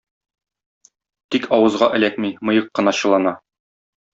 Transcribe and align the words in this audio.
Тик 1.35 1.45
авызга 1.59 1.91
эләкми, 1.99 2.33
мыек 2.51 2.73
кына 2.81 2.95
чылана. 3.03 3.39